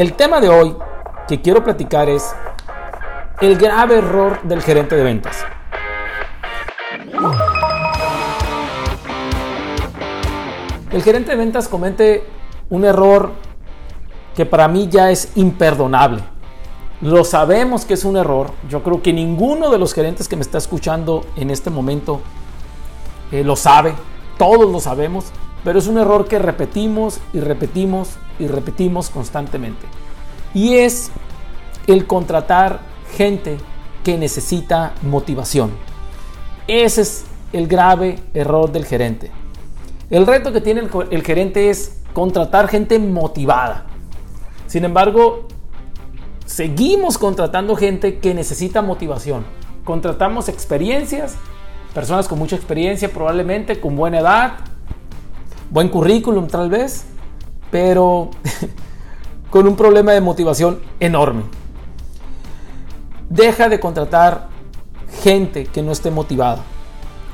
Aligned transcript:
El 0.00 0.14
tema 0.14 0.40
de 0.40 0.48
hoy 0.48 0.74
que 1.28 1.42
quiero 1.42 1.62
platicar 1.62 2.08
es 2.08 2.32
el 3.42 3.58
grave 3.58 3.98
error 3.98 4.40
del 4.44 4.62
gerente 4.62 4.96
de 4.96 5.04
ventas. 5.04 5.44
El 10.90 11.02
gerente 11.02 11.32
de 11.32 11.36
ventas 11.36 11.68
comete 11.68 12.24
un 12.70 12.86
error 12.86 13.32
que 14.34 14.46
para 14.46 14.68
mí 14.68 14.88
ya 14.88 15.10
es 15.10 15.32
imperdonable. 15.34 16.22
Lo 17.02 17.22
sabemos 17.22 17.84
que 17.84 17.92
es 17.92 18.06
un 18.06 18.16
error. 18.16 18.52
Yo 18.70 18.82
creo 18.82 19.02
que 19.02 19.12
ninguno 19.12 19.68
de 19.68 19.76
los 19.76 19.92
gerentes 19.92 20.28
que 20.28 20.36
me 20.36 20.40
está 20.40 20.56
escuchando 20.56 21.26
en 21.36 21.50
este 21.50 21.68
momento 21.68 22.22
eh, 23.32 23.44
lo 23.44 23.54
sabe. 23.54 23.92
Todos 24.38 24.72
lo 24.72 24.80
sabemos. 24.80 25.26
Pero 25.64 25.78
es 25.78 25.86
un 25.86 25.98
error 25.98 26.26
que 26.26 26.38
repetimos 26.38 27.20
y 27.32 27.40
repetimos 27.40 28.16
y 28.38 28.46
repetimos 28.46 29.10
constantemente. 29.10 29.86
Y 30.54 30.76
es 30.76 31.10
el 31.86 32.06
contratar 32.06 32.80
gente 33.12 33.58
que 34.04 34.16
necesita 34.16 34.94
motivación. 35.02 35.70
Ese 36.66 37.02
es 37.02 37.24
el 37.52 37.66
grave 37.66 38.18
error 38.32 38.70
del 38.72 38.84
gerente. 38.84 39.30
El 40.08 40.26
reto 40.26 40.52
que 40.52 40.60
tiene 40.60 40.88
el, 41.10 41.22
gerente 41.22 41.70
es 41.70 42.00
contratar 42.12 42.68
gente 42.68 42.98
motivada. 42.98 43.86
Sin 44.66 44.84
embargo, 44.84 45.46
seguimos 46.46 47.18
contratando 47.18 47.76
gente 47.76 48.18
que 48.18 48.34
necesita 48.34 48.82
motivación. 48.82 49.44
Contratamos 49.84 50.48
experiencias, 50.48 51.36
personas 51.94 52.28
con 52.28 52.38
mucha 52.38 52.56
experiencia 52.56 53.12
probablemente, 53.12 53.80
con 53.80 53.96
buena 53.96 54.20
edad, 54.20 54.52
buen 55.70 55.88
currículum 55.88 56.48
tal 56.48 56.68
vez, 56.68 57.04
pero 57.70 58.30
con 59.50 59.66
un 59.66 59.76
problema 59.76 60.12
de 60.12 60.20
motivación 60.20 60.80
enorme. 60.98 61.44
Deja 63.28 63.68
de 63.68 63.78
contratar 63.78 64.48
gente 65.22 65.66
que 65.66 65.82
no 65.82 65.92
esté 65.92 66.10
motivada. 66.10 66.62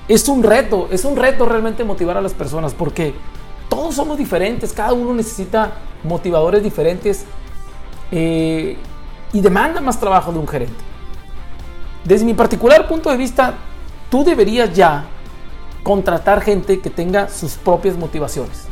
Es 0.09 0.29
un 0.29 0.43
reto, 0.43 0.89
es 0.91 1.05
un 1.05 1.17
reto 1.17 1.47
realmente 1.47 1.83
motivar 1.83 2.17
a 2.17 2.21
las 2.21 2.35
personas 2.35 2.75
porque 2.75 3.15
todos 3.69 3.95
somos 3.95 4.17
diferentes, 4.19 4.73
cada 4.73 4.93
uno 4.93 5.15
necesita 5.15 5.73
motivadores 6.05 6.63
diferentes 6.63 7.25
eh, 8.13 8.77
y 9.33 9.41
demanda 9.41 9.81
más 9.81 9.99
trabajo 9.99 10.33
de 10.33 10.39
un 10.39 10.47
gerente. 10.47 10.75
Desde 12.05 12.25
mi 12.25 12.35
particular 12.35 12.87
punto 12.87 13.11
de 13.11 13.17
vista, 13.17 13.55
tú 14.09 14.23
deberías 14.23 14.73
ya 14.73 15.07
contratar 15.87 16.41
gente 16.41 16.81
que 16.81 16.91
tenga 16.91 17.29
sus 17.29 17.53
propias 17.53 17.97
motivaciones. 17.97 18.65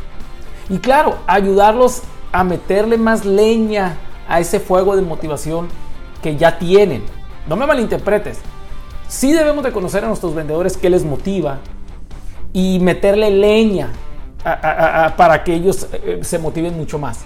Y 0.68 0.78
claro, 0.78 1.14
ayudarlos 1.28 2.02
a 2.32 2.42
meterle 2.42 2.98
más 2.98 3.24
leña 3.24 3.98
a 4.28 4.40
ese 4.40 4.58
fuego 4.58 4.96
de 4.96 5.02
motivación 5.02 5.68
que 6.24 6.34
ya 6.36 6.58
tienen. 6.58 7.04
No 7.46 7.54
me 7.54 7.68
malinterpretes. 7.68 8.40
Sí 9.06 9.32
debemos 9.32 9.62
de 9.62 9.70
conocer 9.70 10.02
a 10.04 10.08
nuestros 10.08 10.34
vendedores 10.34 10.76
qué 10.76 10.90
les 10.90 11.04
motiva 11.04 11.60
y 12.52 12.80
meterle 12.80 13.30
leña 13.30 13.92
para 14.42 15.44
que 15.44 15.54
ellos 15.54 15.86
eh, 15.92 16.18
se 16.22 16.40
motiven 16.40 16.76
mucho 16.76 16.98
más. 16.98 17.20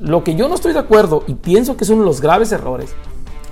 Lo 0.00 0.24
que 0.24 0.34
yo 0.34 0.48
no 0.48 0.56
estoy 0.56 0.72
de 0.72 0.80
acuerdo 0.80 1.22
y 1.28 1.34
pienso 1.34 1.76
que 1.76 1.84
es 1.84 1.90
uno 1.90 2.00
de 2.00 2.08
los 2.08 2.20
graves 2.20 2.50
errores 2.50 2.92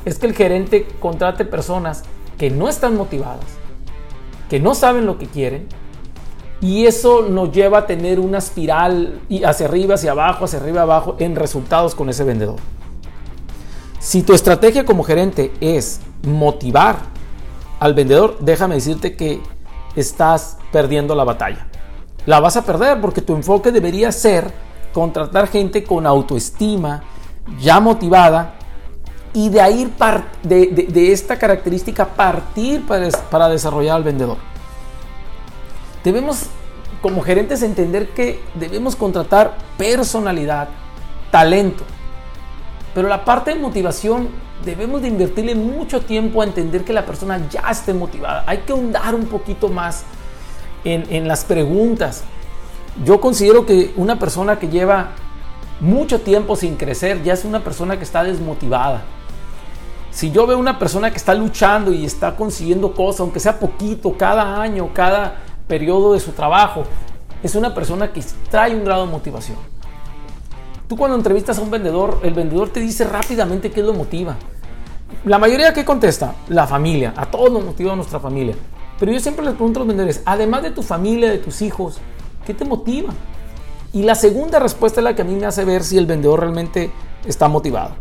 es 0.04 0.18
que 0.18 0.26
el 0.26 0.34
gerente 0.34 0.88
contrate 0.98 1.44
personas 1.44 2.02
que 2.36 2.50
no 2.50 2.68
están 2.68 2.96
motivadas, 2.96 3.61
que 4.52 4.60
no 4.60 4.74
saben 4.74 5.06
lo 5.06 5.16
que 5.16 5.28
quieren 5.28 5.66
y 6.60 6.84
eso 6.84 7.22
nos 7.22 7.52
lleva 7.52 7.78
a 7.78 7.86
tener 7.86 8.20
una 8.20 8.36
espiral 8.36 9.22
hacia 9.46 9.66
arriba, 9.66 9.94
hacia 9.94 10.10
abajo, 10.10 10.44
hacia 10.44 10.58
arriba, 10.58 10.82
abajo 10.82 11.16
en 11.20 11.36
resultados 11.36 11.94
con 11.94 12.10
ese 12.10 12.22
vendedor. 12.22 12.56
Si 13.98 14.22
tu 14.22 14.34
estrategia 14.34 14.84
como 14.84 15.04
gerente 15.04 15.54
es 15.62 16.02
motivar 16.22 16.96
al 17.80 17.94
vendedor, 17.94 18.36
déjame 18.40 18.74
decirte 18.74 19.16
que 19.16 19.40
estás 19.96 20.58
perdiendo 20.70 21.14
la 21.14 21.24
batalla. 21.24 21.68
La 22.26 22.38
vas 22.38 22.58
a 22.58 22.62
perder 22.66 23.00
porque 23.00 23.22
tu 23.22 23.34
enfoque 23.34 23.72
debería 23.72 24.12
ser 24.12 24.52
contratar 24.92 25.48
gente 25.48 25.82
con 25.82 26.06
autoestima, 26.06 27.02
ya 27.58 27.80
motivada, 27.80 28.56
y 29.34 29.48
de 29.48 29.60
ahí 29.60 29.92
de, 30.42 30.66
de, 30.66 31.12
esta 31.12 31.38
característica 31.38 32.06
partir 32.06 32.86
para, 32.86 33.08
para 33.30 33.48
desarrollar 33.48 33.96
al 33.96 34.04
vendedor. 34.04 34.36
Debemos 36.04 36.46
como 37.00 37.20
gerentes 37.22 37.62
entender 37.62 38.10
que 38.10 38.40
debemos 38.54 38.94
contratar 38.96 39.58
personalidad, 39.76 40.68
talento. 41.30 41.82
Pero 42.94 43.08
la 43.08 43.24
parte 43.24 43.52
de 43.52 43.60
motivación 43.60 44.28
debemos 44.64 45.02
de 45.02 45.08
invertirle 45.08 45.54
mucho 45.54 46.00
tiempo 46.00 46.42
a 46.42 46.44
entender 46.44 46.84
que 46.84 46.92
la 46.92 47.04
persona 47.04 47.40
ya 47.50 47.70
esté 47.70 47.92
motivada. 47.92 48.44
Hay 48.46 48.58
que 48.58 48.72
ahondar 48.72 49.14
un 49.14 49.26
poquito 49.26 49.68
más 49.68 50.04
en, 50.84 51.04
en 51.10 51.26
las 51.26 51.44
preguntas. 51.44 52.22
Yo 53.04 53.20
considero 53.20 53.66
que 53.66 53.92
una 53.96 54.18
persona 54.18 54.58
que 54.58 54.68
lleva 54.68 55.10
mucho 55.80 56.20
tiempo 56.20 56.54
sin 56.54 56.76
crecer 56.76 57.22
ya 57.24 57.32
es 57.32 57.44
una 57.44 57.64
persona 57.64 57.96
que 57.96 58.04
está 58.04 58.22
desmotivada. 58.22 59.02
Si 60.12 60.30
yo 60.30 60.46
veo 60.46 60.58
una 60.58 60.78
persona 60.78 61.10
que 61.10 61.16
está 61.16 61.34
luchando 61.34 61.90
y 61.90 62.04
está 62.04 62.36
consiguiendo 62.36 62.94
cosas, 62.94 63.20
aunque 63.20 63.40
sea 63.40 63.58
poquito, 63.58 64.14
cada 64.16 64.60
año, 64.60 64.90
cada 64.92 65.38
periodo 65.66 66.12
de 66.12 66.20
su 66.20 66.32
trabajo, 66.32 66.84
es 67.42 67.54
una 67.54 67.74
persona 67.74 68.12
que 68.12 68.22
trae 68.50 68.74
un 68.74 68.84
grado 68.84 69.06
de 69.06 69.12
motivación. 69.12 69.56
Tú 70.88 70.96
cuando 70.96 71.16
entrevistas 71.16 71.58
a 71.58 71.62
un 71.62 71.70
vendedor, 71.70 72.20
el 72.22 72.34
vendedor 72.34 72.68
te 72.68 72.80
dice 72.80 73.04
rápidamente 73.04 73.70
qué 73.70 73.82
lo 73.82 73.94
motiva. 73.94 74.36
La 75.24 75.38
mayoría 75.38 75.72
que 75.72 75.84
contesta, 75.84 76.34
la 76.48 76.66
familia, 76.66 77.14
a 77.16 77.26
todos 77.26 77.50
nos 77.52 77.64
motiva 77.64 77.94
nuestra 77.96 78.20
familia. 78.20 78.54
Pero 78.98 79.12
yo 79.12 79.20
siempre 79.20 79.44
les 79.44 79.54
pregunto 79.54 79.78
a 79.78 79.80
los 79.80 79.88
vendedores, 79.88 80.22
además 80.24 80.62
de 80.62 80.70
tu 80.70 80.82
familia, 80.82 81.30
de 81.30 81.38
tus 81.38 81.62
hijos, 81.62 81.98
¿qué 82.46 82.54
te 82.54 82.64
motiva? 82.64 83.12
Y 83.92 84.02
la 84.02 84.14
segunda 84.14 84.58
respuesta 84.58 85.00
es 85.00 85.04
la 85.04 85.14
que 85.14 85.22
a 85.22 85.24
mí 85.24 85.34
me 85.34 85.46
hace 85.46 85.64
ver 85.64 85.82
si 85.82 85.98
el 85.98 86.06
vendedor 86.06 86.40
realmente 86.40 86.90
está 87.26 87.48
motivado. 87.48 87.96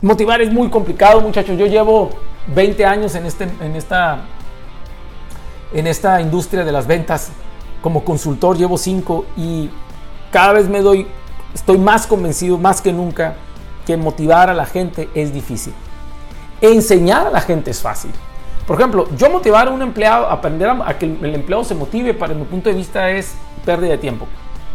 Motivar 0.00 0.40
es 0.42 0.52
muy 0.52 0.68
complicado, 0.68 1.20
muchachos. 1.20 1.56
Yo 1.58 1.66
llevo 1.66 2.10
20 2.54 2.84
años 2.84 3.14
en, 3.14 3.26
este, 3.26 3.44
en, 3.60 3.76
esta, 3.76 4.22
en 5.74 5.86
esta 5.86 6.20
industria 6.20 6.64
de 6.64 6.72
las 6.72 6.86
ventas. 6.86 7.30
Como 7.80 8.04
consultor 8.04 8.56
llevo 8.56 8.78
5 8.78 9.26
y 9.36 9.70
cada 10.30 10.52
vez 10.52 10.68
me 10.68 10.80
doy, 10.80 11.06
estoy 11.54 11.78
más 11.78 12.06
convencido, 12.06 12.58
más 12.58 12.80
que 12.80 12.92
nunca, 12.92 13.34
que 13.86 13.96
motivar 13.96 14.48
a 14.48 14.54
la 14.54 14.66
gente 14.66 15.08
es 15.14 15.32
difícil. 15.32 15.74
Enseñar 16.60 17.26
a 17.26 17.30
la 17.30 17.40
gente 17.40 17.70
es 17.70 17.80
fácil. 17.80 18.12
Por 18.66 18.78
ejemplo, 18.78 19.08
yo 19.16 19.28
motivar 19.28 19.68
a 19.68 19.70
un 19.72 19.82
empleado, 19.82 20.26
aprender 20.26 20.70
a, 20.70 20.98
que 20.98 21.06
el, 21.06 21.34
empleado 21.34 21.64
se 21.64 21.74
motive, 21.74 22.14
para 22.14 22.34
mi 22.34 22.44
punto 22.44 22.68
de 22.68 22.76
vista 22.76 23.10
es 23.10 23.34
pérdida 23.64 23.90
de 23.90 23.98
tiempo. 23.98 24.26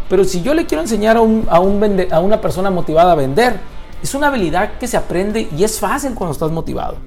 Pero 0.10 0.26
si 0.26 0.42
yo 0.42 0.54
le 0.54 0.66
quiero 0.66 0.82
enseñar 0.82 1.18
a, 1.18 1.22
un, 1.22 1.48
a, 1.50 1.60
un 1.60 2.08
a 2.12 2.20
una 2.20 2.42
persona 2.42 2.70
motivada 2.70 3.14
a 3.14 3.16
vender, 3.16 3.60
es 4.04 4.14
una 4.14 4.28
habilidad 4.28 4.78
que 4.78 4.88
se 4.88 4.98
aprende 4.98 5.48
y 5.56 5.64
es 5.64 5.80
fácil 5.80 6.14
cuando 6.14 6.34
estás 6.34 6.52
motivado. 6.52 6.98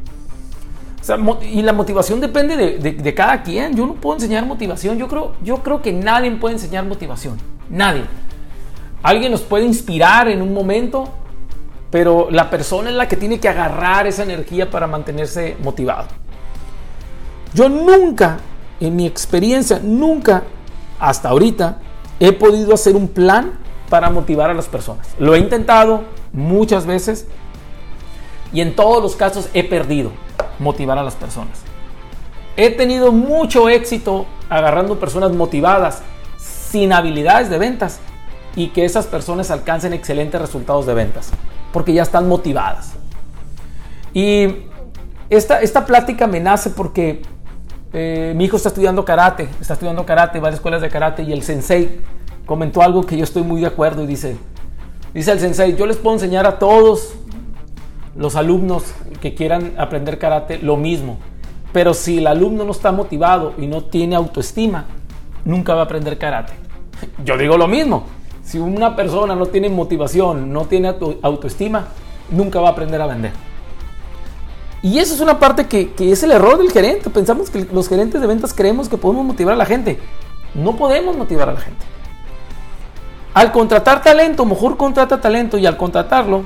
Y 1.42 1.62
la 1.62 1.72
motivación 1.72 2.20
depende 2.20 2.56
de, 2.56 2.92
de, 2.92 3.14
cada 3.14 3.42
quien. 3.42 3.74
Yo 3.74 3.86
no 3.86 3.94
puedo 3.94 4.16
enseñar 4.16 4.44
motivación. 4.44 4.98
Yo 4.98 5.08
creo, 5.08 5.32
yo 5.42 5.62
creo 5.62 5.80
que 5.80 5.92
nadie 5.92 6.30
puede 6.32 6.54
enseñar 6.54 6.84
motivación. 6.84 7.38
Nadie. 7.68 8.04
Alguien 9.02 9.32
nos 9.32 9.40
puede 9.40 9.64
inspirar 9.64 10.28
en 10.28 10.42
un 10.42 10.52
momento, 10.52 11.08
pero 11.90 12.28
la 12.30 12.50
persona 12.50 12.90
es 12.90 12.96
la 12.96 13.08
que 13.08 13.16
tiene 13.16 13.40
que 13.40 13.48
agarrar 13.48 14.06
esa 14.06 14.22
energía 14.22 14.70
para 14.70 14.86
mantenerse 14.86 15.56
motivado. 15.62 16.08
Yo 17.54 17.68
nunca, 17.68 18.38
en 18.78 18.94
mi 18.94 19.06
experiencia, 19.06 19.80
nunca 19.82 20.44
hasta 20.98 21.30
ahorita 21.30 21.78
he 22.20 22.32
podido 22.32 22.74
hacer 22.74 22.94
un 22.94 23.08
plan 23.08 23.58
para 23.88 24.10
motivar 24.10 24.50
a 24.50 24.54
las 24.54 24.68
personas. 24.68 25.08
Lo 25.18 25.34
he 25.34 25.38
intentado 25.38 26.04
muchas 26.32 26.84
veces 26.84 27.26
y 28.52 28.60
en 28.60 28.76
todos 28.76 29.02
los 29.02 29.16
casos 29.16 29.48
he 29.54 29.64
perdido 29.64 30.12
motivar 30.60 30.98
a 30.98 31.02
las 31.02 31.14
personas. 31.14 31.62
He 32.56 32.70
tenido 32.70 33.10
mucho 33.10 33.68
éxito 33.68 34.26
agarrando 34.48 35.00
personas 35.00 35.32
motivadas 35.32 36.02
sin 36.38 36.92
habilidades 36.92 37.50
de 37.50 37.58
ventas 37.58 38.00
y 38.54 38.68
que 38.68 38.84
esas 38.84 39.06
personas 39.06 39.50
alcancen 39.50 39.92
excelentes 39.92 40.40
resultados 40.40 40.86
de 40.86 40.94
ventas, 40.94 41.30
porque 41.72 41.92
ya 41.92 42.02
están 42.02 42.28
motivadas. 42.28 42.92
Y 44.12 44.66
esta, 45.28 45.60
esta 45.60 45.86
plática 45.86 46.26
me 46.26 46.40
nace 46.40 46.70
porque 46.70 47.22
eh, 47.92 48.32
mi 48.36 48.44
hijo 48.44 48.56
está 48.56 48.68
estudiando 48.68 49.04
karate, 49.04 49.48
está 49.60 49.74
estudiando 49.74 50.04
karate, 50.04 50.40
varias 50.40 50.58
escuelas 50.58 50.82
de 50.82 50.88
karate, 50.88 51.22
y 51.22 51.32
el 51.32 51.42
sensei 51.42 52.00
comentó 52.46 52.82
algo 52.82 53.04
que 53.04 53.16
yo 53.16 53.24
estoy 53.24 53.42
muy 53.42 53.60
de 53.60 53.68
acuerdo 53.68 54.02
y 54.02 54.06
dice, 54.06 54.36
dice 55.14 55.32
el 55.32 55.40
sensei, 55.40 55.76
yo 55.76 55.86
les 55.86 55.96
puedo 55.96 56.14
enseñar 56.16 56.46
a 56.46 56.58
todos 56.58 57.14
los 58.16 58.36
alumnos 58.36 58.84
que 59.20 59.34
quieran 59.34 59.74
aprender 59.78 60.18
karate 60.18 60.58
lo 60.58 60.76
mismo, 60.76 61.18
pero 61.72 61.94
si 61.94 62.18
el 62.18 62.26
alumno 62.26 62.64
no 62.64 62.72
está 62.72 62.92
motivado 62.92 63.54
y 63.58 63.66
no 63.66 63.84
tiene 63.84 64.16
autoestima, 64.16 64.86
nunca 65.44 65.74
va 65.74 65.82
a 65.82 65.84
aprender 65.84 66.18
karate. 66.18 66.52
Yo 67.24 67.36
digo 67.36 67.56
lo 67.56 67.68
mismo, 67.68 68.04
Si 68.42 68.58
una 68.58 68.96
persona 68.96 69.36
no 69.36 69.46
tiene 69.46 69.68
motivación, 69.68 70.52
no 70.52 70.64
tiene 70.64 70.92
autoestima, 71.22 71.86
nunca 72.30 72.60
va 72.60 72.68
a 72.68 72.72
aprender 72.72 73.00
a 73.00 73.06
vender. 73.06 73.32
Y 74.82 74.98
eso 74.98 75.14
es 75.14 75.20
una 75.20 75.38
parte 75.38 75.66
que, 75.66 75.92
que, 75.92 76.10
es 76.10 76.22
el 76.24 76.32
error 76.32 76.58
del 76.58 76.72
gerente. 76.72 77.10
Pensamos 77.10 77.50
que 77.50 77.66
los 77.70 77.88
gerentes 77.88 78.20
de 78.20 78.26
ventas 78.26 78.52
creemos 78.52 78.88
que 78.88 78.96
podemos 78.96 79.24
motivar 79.24 79.54
a 79.54 79.56
la 79.56 79.66
gente. 79.66 80.00
No 80.54 80.74
podemos 80.74 81.16
motivar 81.16 81.50
a 81.50 81.52
la 81.52 81.60
gente. 81.60 81.84
Al 83.34 83.52
contratar 83.52 84.02
talento, 84.02 84.44
mejor 84.44 84.76
contrata 84.76 85.20
talento 85.20 85.56
y 85.56 85.66
al 85.66 85.76
contratarlo, 85.76 86.42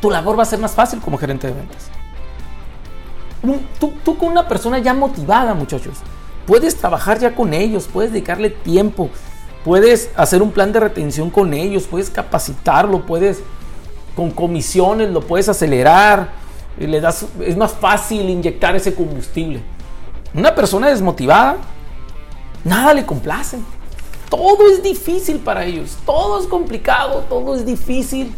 tu 0.00 0.10
labor 0.10 0.38
va 0.38 0.42
a 0.42 0.46
ser 0.46 0.58
más 0.58 0.72
fácil 0.72 1.00
como 1.00 1.18
gerente 1.18 1.46
de 1.46 1.54
ventas. 1.54 1.90
Tú, 3.78 4.18
con 4.18 4.30
una 4.30 4.48
persona 4.48 4.78
ya 4.78 4.92
motivada, 4.92 5.54
muchachos, 5.54 5.98
puedes 6.46 6.76
trabajar 6.76 7.18
ya 7.18 7.34
con 7.34 7.54
ellos, 7.54 7.88
puedes 7.92 8.12
dedicarle 8.12 8.50
tiempo, 8.50 9.08
puedes 9.64 10.10
hacer 10.16 10.42
un 10.42 10.50
plan 10.50 10.72
de 10.72 10.80
retención 10.80 11.30
con 11.30 11.54
ellos, 11.54 11.84
puedes 11.84 12.10
capacitarlo, 12.10 13.06
puedes 13.06 13.40
con 14.16 14.30
comisiones, 14.30 15.10
lo 15.10 15.20
puedes 15.20 15.48
acelerar, 15.48 16.30
le 16.78 17.00
das, 17.00 17.26
es 17.40 17.56
más 17.56 17.72
fácil 17.72 18.28
inyectar 18.28 18.74
ese 18.74 18.94
combustible. 18.94 19.62
Una 20.34 20.54
persona 20.54 20.88
desmotivada, 20.88 21.56
nada 22.64 22.94
le 22.94 23.06
complace. 23.06 23.58
Todo 24.28 24.68
es 24.70 24.82
difícil 24.82 25.38
para 25.38 25.64
ellos, 25.64 25.96
todo 26.04 26.40
es 26.40 26.46
complicado, 26.46 27.24
todo 27.28 27.54
es 27.54 27.64
difícil 27.64 28.34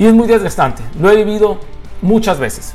y 0.00 0.06
es 0.06 0.14
muy 0.14 0.26
desgastante. 0.26 0.82
Lo 0.98 1.10
he 1.10 1.16
vivido 1.16 1.58
muchas 2.00 2.38
veces. 2.38 2.72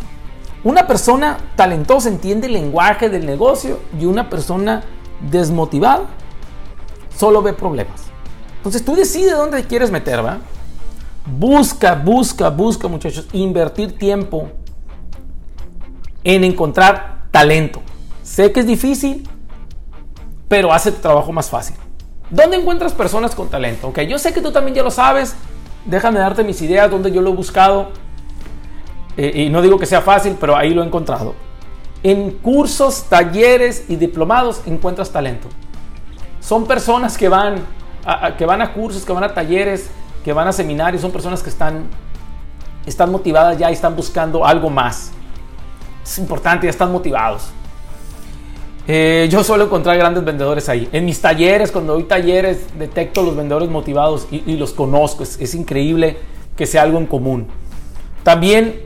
Una 0.64 0.86
persona 0.86 1.40
talentosa 1.56 2.08
entiende 2.08 2.46
el 2.46 2.54
lenguaje 2.54 3.10
del 3.10 3.26
negocio 3.26 3.80
y 4.00 4.06
una 4.06 4.30
persona 4.30 4.84
desmotivada 5.32 6.04
solo 7.18 7.42
ve 7.42 7.54
problemas. 7.54 8.04
Entonces 8.58 8.86
tú 8.86 8.96
decides 8.96 9.32
dónde 9.32 9.64
quieres 9.66 9.90
meter, 9.90 10.24
¿va? 10.24 10.38
Busca, 11.26 11.96
busca, 11.96 12.52
busca, 12.52 12.88
muchachos, 12.88 13.28
invertir 13.34 13.98
tiempo 13.98 14.50
en 16.24 16.44
encontrar 16.44 17.24
talento. 17.32 17.82
Sé 18.22 18.52
que 18.52 18.60
es 18.60 18.68
difícil, 18.68 19.28
pero 20.48 20.72
hace 20.72 20.92
tu 20.92 21.02
trabajo 21.02 21.32
más 21.32 21.50
fácil. 21.50 21.76
¿Dónde 22.30 22.58
encuentras 22.58 22.94
personas 22.94 23.34
con 23.34 23.50
talento? 23.50 23.88
Ok, 23.88 24.02
yo 24.02 24.20
sé 24.20 24.32
que 24.32 24.42
tú 24.42 24.52
también 24.52 24.76
ya 24.76 24.84
lo 24.84 24.92
sabes. 24.92 25.36
Déjame 25.86 26.20
darte 26.20 26.44
mis 26.44 26.62
ideas, 26.62 26.90
donde 26.90 27.12
yo 27.12 27.22
lo 27.22 27.32
he 27.32 27.36
buscado. 27.36 27.90
Eh, 29.18 29.44
y 29.44 29.50
no 29.50 29.62
digo 29.62 29.80
que 29.80 29.86
sea 29.86 30.02
fácil, 30.02 30.36
pero 30.40 30.56
ahí 30.56 30.74
lo 30.74 30.84
he 30.84 30.86
encontrado. 30.86 31.36
En 32.04 32.32
cursos, 32.32 33.06
talleres 33.10 33.86
y 33.88 33.96
diplomados 33.96 34.62
encuentras 34.66 35.12
talento. 35.12 35.48
Son 36.40 36.66
personas 36.66 37.18
que 37.18 37.30
van 37.30 37.64
que 38.38 38.46
van 38.46 38.62
a 38.62 38.72
cursos, 38.74 39.04
que 39.04 39.12
van 39.12 39.24
a 39.24 39.34
talleres, 39.34 39.90
que 40.24 40.32
van 40.32 40.48
a 40.48 40.52
seminarios 40.52 41.02
son 41.02 41.12
personas 41.12 41.42
que 41.42 41.50
están, 41.50 41.88
están 42.86 43.12
motivadas 43.12 43.58
ya 43.58 43.70
y 43.70 43.74
están 43.74 43.96
buscando 43.96 44.46
algo 44.46 44.70
más. 44.70 45.12
Es 46.04 46.20
importante, 46.20 46.68
ya 46.68 46.70
están 46.70 46.92
motivados. 46.92 47.50
Eh, 48.88 49.28
yo 49.32 49.44
suelo 49.44 49.66
encontrar 49.66 49.98
grandes 49.98 50.24
vendedores 50.24 50.70
ahí. 50.70 50.88
En 50.92 51.06
mis 51.06 51.20
talleres, 51.20 51.72
cuando 51.72 51.94
doy 51.94 52.04
talleres, 52.04 52.68
detecto 52.78 53.24
los 53.24 53.36
vendedores 53.36 53.70
motivados 53.70 54.28
y, 54.30 54.56
los 54.58 54.74
conozco. 54.74 55.24
Es, 55.24 55.56
increíble 55.56 56.18
que 56.56 56.68
sea 56.68 56.84
algo 56.84 57.00
en 57.00 57.08
común. 57.08 57.48
También 58.24 58.82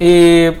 eh, 0.00 0.58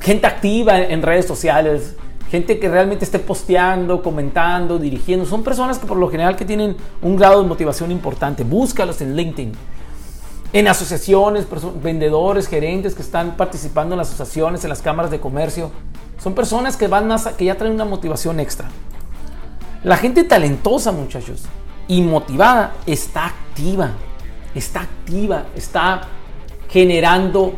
gente 0.00 0.26
activa 0.26 0.80
en 0.80 1.02
redes 1.02 1.26
sociales, 1.26 1.96
gente 2.30 2.58
que 2.58 2.68
realmente 2.68 3.04
esté 3.04 3.18
posteando, 3.18 4.02
comentando, 4.02 4.78
dirigiendo. 4.78 5.26
Son 5.26 5.44
personas 5.44 5.78
que 5.78 5.86
por 5.86 5.98
lo 5.98 6.08
general 6.08 6.36
que 6.36 6.46
tienen 6.46 6.76
un 7.02 7.16
grado 7.16 7.42
de 7.42 7.48
motivación 7.48 7.90
importante. 7.90 8.44
Búscalos 8.44 9.02
en 9.02 9.14
LinkedIn. 9.14 9.52
En 10.54 10.68
asociaciones, 10.68 11.46
vendedores, 11.82 12.46
gerentes 12.46 12.94
que 12.94 13.02
están 13.02 13.36
participando 13.36 13.94
en 13.94 13.98
las 13.98 14.08
asociaciones, 14.08 14.64
en 14.64 14.70
las 14.70 14.80
cámaras 14.80 15.10
de 15.10 15.20
comercio. 15.20 15.70
Son 16.18 16.34
personas 16.34 16.76
que 16.76 16.88
van 16.88 17.06
más, 17.08 17.26
que 17.28 17.44
ya 17.44 17.56
traen 17.56 17.74
una 17.74 17.84
motivación 17.84 18.40
extra. 18.40 18.68
La 19.82 19.96
gente 19.96 20.24
talentosa, 20.24 20.92
muchachos, 20.92 21.42
y 21.88 22.00
motivada 22.02 22.74
está 22.86 23.26
activa. 23.26 23.90
Está 24.54 24.82
activa, 24.82 25.46
está 25.56 26.02
generando, 26.68 27.54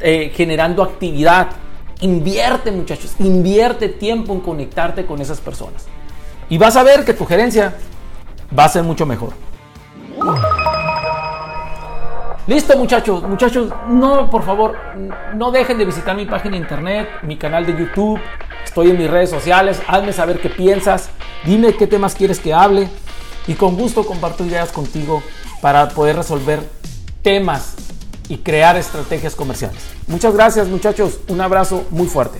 eh, 0.00 0.32
generando 0.34 0.82
actividad 0.82 1.48
Invierte 2.00 2.70
muchachos, 2.72 3.14
invierte 3.18 3.88
tiempo 3.88 4.34
en 4.34 4.40
conectarte 4.40 5.06
con 5.06 5.20
esas 5.20 5.40
personas. 5.40 5.86
Y 6.50 6.58
vas 6.58 6.76
a 6.76 6.82
ver 6.82 7.04
que 7.04 7.14
tu 7.14 7.24
gerencia 7.24 7.74
va 8.56 8.64
a 8.64 8.68
ser 8.68 8.82
mucho 8.82 9.06
mejor. 9.06 9.32
Listo 12.46 12.78
muchachos, 12.78 13.24
muchachos, 13.24 13.72
no, 13.88 14.30
por 14.30 14.44
favor, 14.44 14.76
no 15.34 15.50
dejen 15.50 15.78
de 15.78 15.84
visitar 15.84 16.14
mi 16.14 16.26
página 16.26 16.52
de 16.52 16.62
internet, 16.62 17.08
mi 17.22 17.36
canal 17.36 17.66
de 17.66 17.76
YouTube, 17.76 18.20
estoy 18.64 18.90
en 18.90 18.98
mis 18.98 19.10
redes 19.10 19.30
sociales, 19.30 19.82
hazme 19.88 20.12
saber 20.12 20.38
qué 20.40 20.48
piensas, 20.48 21.10
dime 21.44 21.74
qué 21.74 21.88
temas 21.88 22.14
quieres 22.14 22.38
que 22.38 22.54
hable. 22.54 22.88
Y 23.48 23.54
con 23.54 23.76
gusto 23.76 24.06
comparto 24.06 24.44
ideas 24.44 24.70
contigo 24.70 25.24
para 25.60 25.88
poder 25.88 26.14
resolver 26.14 26.60
temas 27.20 27.74
y 28.28 28.38
crear 28.38 28.76
estrategias 28.76 29.34
comerciales. 29.34 29.82
Muchas 30.06 30.32
gracias 30.32 30.68
muchachos, 30.68 31.18
un 31.26 31.40
abrazo 31.40 31.84
muy 31.90 32.06
fuerte. 32.06 32.38